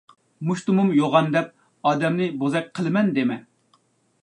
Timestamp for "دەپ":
1.35-1.51